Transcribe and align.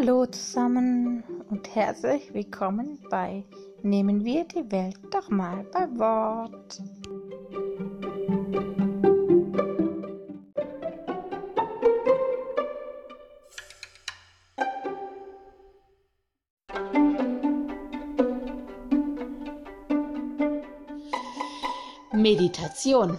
Hallo 0.00 0.26
zusammen 0.26 1.24
und 1.50 1.74
herzlich 1.74 2.32
willkommen 2.32 3.00
bei 3.10 3.42
Nehmen 3.82 4.24
wir 4.24 4.44
die 4.44 4.70
Welt 4.70 4.96
doch 5.10 5.28
mal 5.28 5.64
bei 5.72 5.88
Wort. 5.98 6.80
Meditation. 22.12 23.18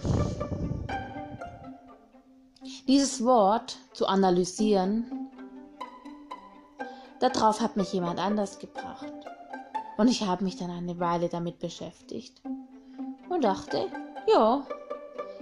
Dieses 2.88 3.22
Wort 3.22 3.78
zu 3.92 4.06
analysieren, 4.06 5.19
darauf 7.20 7.60
hat 7.60 7.76
mich 7.76 7.92
jemand 7.92 8.18
anders 8.18 8.58
gebracht. 8.58 9.12
Und 9.96 10.08
ich 10.08 10.26
habe 10.26 10.44
mich 10.44 10.56
dann 10.56 10.70
eine 10.70 10.98
Weile 10.98 11.28
damit 11.28 11.58
beschäftigt 11.58 12.42
und 13.28 13.44
dachte, 13.44 13.86
ja, 14.26 14.66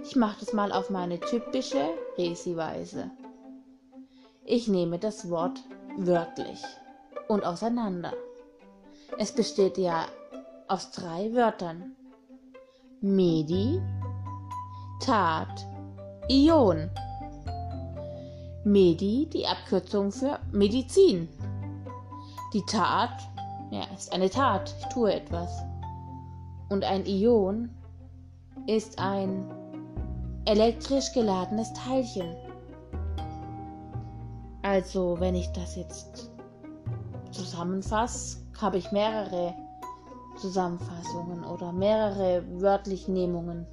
ich 0.03 0.15
mache 0.15 0.39
das 0.41 0.53
mal 0.53 0.71
auf 0.71 0.89
meine 0.89 1.19
typische 1.19 1.89
Resi-Weise. 2.17 3.09
Ich 4.43 4.67
nehme 4.67 4.99
das 4.99 5.29
Wort 5.29 5.59
wörtlich 5.97 6.61
und 7.27 7.45
auseinander. 7.45 8.13
Es 9.17 9.31
besteht 9.31 9.77
ja 9.77 10.05
aus 10.67 10.91
drei 10.91 11.33
Wörtern. 11.33 11.95
Medi, 13.01 13.81
Tat, 14.99 15.65
Ion. 16.27 16.89
Medi, 18.65 19.27
die 19.31 19.47
Abkürzung 19.47 20.11
für 20.11 20.39
Medizin. 20.51 21.29
Die 22.53 22.65
Tat, 22.65 23.29
ja, 23.69 23.83
ist 23.95 24.11
eine 24.11 24.29
Tat, 24.29 24.73
ich 24.79 24.85
tue 24.87 25.13
etwas. 25.13 25.63
Und 26.69 26.83
ein 26.83 27.05
Ion 27.05 27.69
ist 28.65 28.97
ein 28.97 29.45
elektrisch 30.45 31.13
geladenes 31.13 31.71
Teilchen. 31.73 32.35
Also, 34.63 35.19
wenn 35.19 35.35
ich 35.35 35.51
das 35.53 35.75
jetzt 35.75 36.31
zusammenfasse, 37.31 38.39
habe 38.59 38.77
ich 38.77 38.91
mehrere 38.91 39.53
Zusammenfassungen 40.37 41.43
oder 41.45 41.71
mehrere 41.71 42.43
Wörtlichnehmungen. 42.61 43.67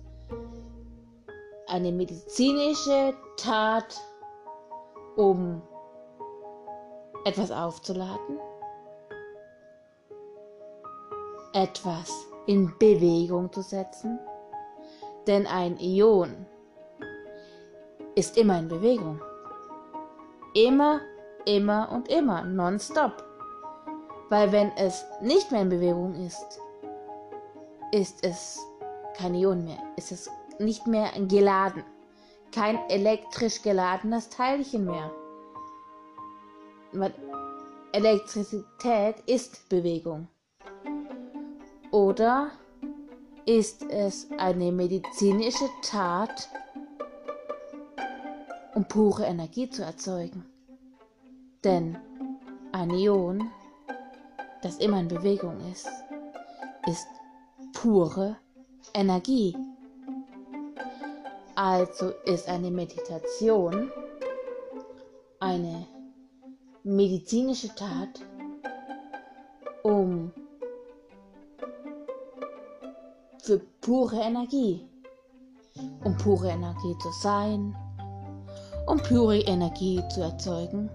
Eine 1.68 1.92
medizinische 1.92 3.14
Tat, 3.38 3.96
um 5.16 5.62
etwas 7.24 7.50
aufzuladen, 7.50 8.38
etwas 11.56 12.28
in 12.44 12.70
Bewegung 12.78 13.50
zu 13.50 13.62
setzen, 13.62 14.18
denn 15.26 15.46
ein 15.46 15.78
Ion 15.78 16.44
ist 18.14 18.36
immer 18.36 18.58
in 18.58 18.68
Bewegung. 18.68 19.22
Immer, 20.52 21.00
immer 21.46 21.90
und 21.92 22.08
immer, 22.08 22.42
nonstop. 22.44 23.24
Weil 24.28 24.52
wenn 24.52 24.70
es 24.76 25.02
nicht 25.22 25.50
mehr 25.50 25.62
in 25.62 25.70
Bewegung 25.70 26.14
ist, 26.26 26.60
ist 27.90 28.22
es 28.22 28.60
kein 29.16 29.34
Ion 29.34 29.64
mehr, 29.64 29.82
ist 29.96 30.12
es 30.12 30.30
nicht 30.58 30.86
mehr 30.86 31.10
geladen, 31.26 31.84
kein 32.52 32.78
elektrisch 32.90 33.62
geladenes 33.62 34.28
Teilchen 34.28 34.84
mehr. 34.84 35.10
Weil 36.92 37.14
Elektrizität 37.92 39.20
ist 39.26 39.70
Bewegung. 39.70 40.28
Oder 41.90 42.50
ist 43.44 43.82
es 43.88 44.28
eine 44.38 44.72
medizinische 44.72 45.68
Tat, 45.82 46.48
um 48.74 48.86
pure 48.86 49.24
Energie 49.24 49.70
zu 49.70 49.82
erzeugen? 49.82 50.44
Denn 51.64 51.96
ein 52.72 52.90
Ion 52.90 53.50
das 54.66 54.78
immer 54.78 55.00
in 55.00 55.08
Bewegung 55.08 55.60
ist, 55.70 55.88
ist 56.86 57.06
pure 57.72 58.36
Energie. 58.94 59.56
Also 61.54 62.10
ist 62.24 62.48
eine 62.48 62.70
Meditation 62.70 63.90
eine 65.38 65.86
medizinische 66.82 67.68
Tat, 67.74 68.20
um 69.82 70.32
für 73.46 73.60
pure 73.80 74.20
Energie, 74.20 74.86
um 76.04 76.16
pure 76.18 76.50
Energie 76.50 76.94
zu 77.00 77.10
sein, 77.22 77.74
um 78.86 78.98
pure 78.98 79.38
Energie 79.38 80.02
zu 80.10 80.20
erzeugen 80.20 80.90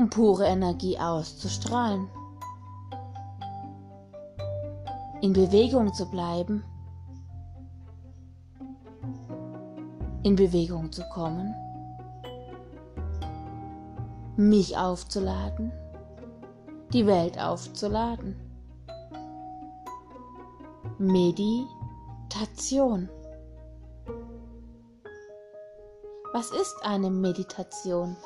um 0.00 0.08
pure 0.08 0.46
Energie 0.46 0.98
auszustrahlen. 0.98 2.08
In 5.20 5.34
Bewegung 5.34 5.92
zu 5.92 6.06
bleiben, 6.06 6.64
in 10.22 10.36
Bewegung 10.36 10.90
zu 10.90 11.02
kommen, 11.10 11.54
mich 14.36 14.76
aufzuladen, 14.78 15.70
die 16.94 17.06
Welt 17.06 17.38
aufzuladen. 17.38 18.49
Meditation. 21.02 23.08
Was 26.34 26.50
ist 26.50 26.76
eine 26.82 27.08
Meditation? 27.08 28.18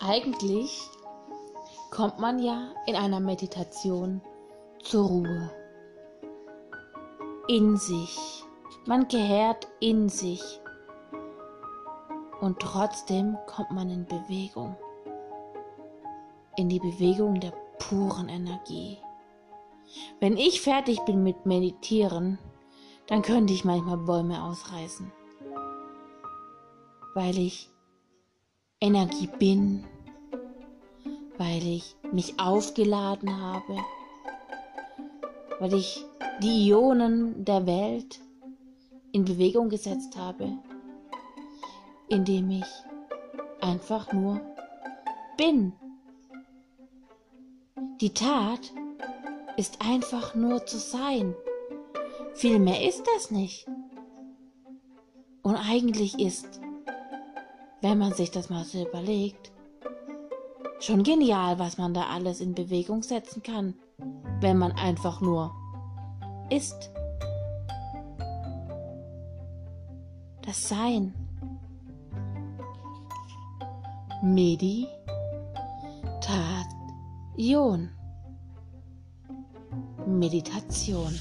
Eigentlich 0.00 0.90
kommt 1.92 2.18
man 2.18 2.40
ja 2.40 2.74
in 2.88 2.96
einer 2.96 3.20
Meditation 3.20 4.20
zur 4.82 5.06
Ruhe. 5.06 5.52
In 7.46 7.76
sich. 7.76 8.42
Man 8.84 9.06
gehört 9.06 9.68
in 9.78 10.08
sich. 10.08 10.60
Und 12.40 12.58
trotzdem 12.58 13.38
kommt 13.46 13.70
man 13.70 13.90
in 13.90 14.06
Bewegung. 14.06 14.76
In 16.56 16.68
die 16.68 16.80
Bewegung 16.80 17.40
der 17.40 17.52
puren 17.78 18.28
Energie. 18.28 18.98
Wenn 20.20 20.36
ich 20.36 20.60
fertig 20.60 21.00
bin 21.04 21.22
mit 21.22 21.46
Meditieren, 21.46 22.38
dann 23.06 23.22
könnte 23.22 23.52
ich 23.52 23.64
manchmal 23.64 23.98
Bäume 23.98 24.42
ausreißen. 24.42 25.12
Weil 27.14 27.38
ich 27.38 27.70
Energie 28.80 29.28
bin, 29.38 29.84
weil 31.38 31.66
ich 31.66 31.96
mich 32.12 32.38
aufgeladen 32.40 33.40
habe, 33.40 33.76
weil 35.60 35.74
ich 35.74 36.04
die 36.42 36.68
Ionen 36.68 37.44
der 37.44 37.66
Welt 37.66 38.20
in 39.12 39.24
Bewegung 39.24 39.68
gesetzt 39.68 40.16
habe, 40.16 40.52
indem 42.08 42.50
ich 42.50 42.66
einfach 43.60 44.12
nur 44.12 44.40
bin. 45.36 45.72
Die 48.00 48.12
Tat 48.12 48.72
ist 49.56 49.78
einfach 49.80 50.34
nur 50.34 50.66
zu 50.66 50.78
sein. 50.78 51.34
Viel 52.34 52.58
mehr 52.58 52.86
ist 52.86 53.04
das 53.14 53.30
nicht. 53.30 53.66
Und 55.42 55.56
eigentlich 55.56 56.18
ist, 56.18 56.60
wenn 57.80 57.98
man 57.98 58.12
sich 58.12 58.30
das 58.30 58.50
mal 58.50 58.64
so 58.64 58.86
überlegt, 58.86 59.52
Schon 60.78 61.02
genial, 61.02 61.58
was 61.58 61.78
man 61.78 61.94
da 61.94 62.02
alles 62.08 62.40
in 62.40 62.54
Bewegung 62.54 63.02
setzen 63.02 63.42
kann, 63.42 63.74
wenn 64.40 64.58
man 64.58 64.72
einfach 64.72 65.20
nur 65.20 65.54
ist. 66.50 66.90
Das 70.42 70.68
Sein. 70.68 71.14
Meditation. 77.38 77.90
Meditation. 80.06 81.12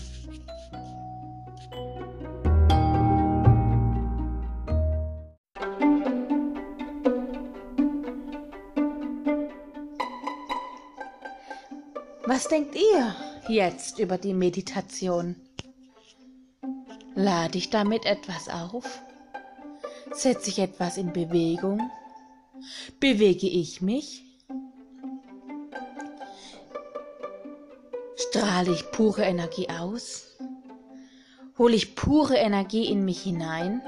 Was 12.25 12.47
denkt 12.47 12.75
ihr 12.75 13.13
jetzt 13.49 13.99
über 13.99 14.17
die 14.17 14.33
Meditation? 14.33 15.35
Lade 17.15 17.57
ich 17.57 17.69
damit 17.69 18.05
etwas 18.05 18.47
auf? 18.47 19.01
Setze 20.13 20.49
ich 20.49 20.59
etwas 20.59 20.95
in 20.95 21.11
Bewegung? 21.11 21.91
Bewege 23.01 23.47
ich 23.47 23.81
mich? 23.81 24.24
Strahle 28.35 28.73
ich 28.73 28.91
pure 28.91 29.23
Energie 29.23 29.69
aus? 29.69 30.35
Hole 31.57 31.73
ich 31.73 31.95
pure 31.95 32.35
Energie 32.35 32.91
in 32.91 33.05
mich 33.05 33.21
hinein? 33.21 33.81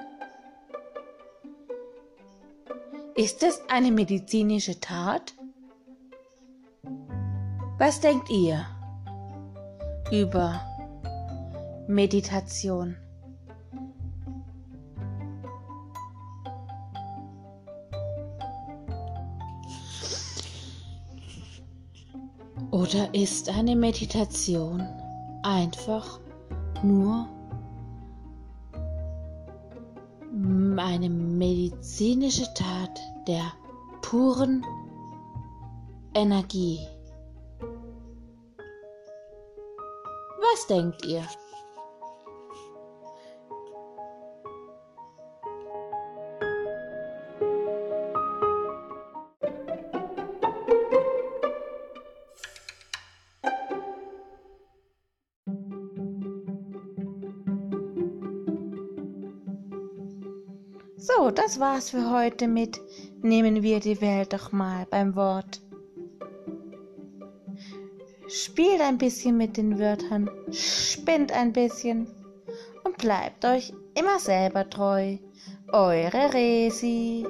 Ist 3.14 3.44
es 3.44 3.62
eine 3.68 3.92
medizinische 3.92 4.80
Tat? 4.80 5.34
Was 7.78 8.00
denkt 8.00 8.30
ihr 8.30 8.66
über 10.14 10.62
Meditation? 11.90 12.96
Oder 22.88 23.14
ist 23.14 23.50
eine 23.50 23.76
Meditation 23.76 24.82
einfach 25.44 26.22
nur 26.84 27.28
eine 30.78 31.10
medizinische 31.10 32.46
Tat 32.54 32.98
der 33.28 33.44
puren 34.02 34.66
Energie? 36.14 36.80
Was 40.40 40.68
denkt 40.68 41.06
ihr? 41.06 41.24
Das 61.36 61.60
war's 61.60 61.90
für 61.90 62.10
heute 62.10 62.48
mit 62.48 62.80
Nehmen 63.22 63.62
wir 63.62 63.80
die 63.80 64.00
Welt 64.02 64.34
doch 64.34 64.52
mal 64.52 64.86
beim 64.90 65.16
Wort. 65.16 65.62
Spielt 68.28 68.82
ein 68.82 68.98
bisschen 68.98 69.38
mit 69.38 69.58
den 69.58 69.80
Wörtern, 69.80 70.30
spinnt 70.52 71.32
ein 71.32 71.54
bisschen 71.54 72.08
und 72.84 72.98
bleibt 72.98 73.44
euch 73.46 73.74
immer 73.96 74.20
selber 74.20 74.70
treu. 74.70 75.18
Eure 75.72 76.34
Resi. 76.34 77.26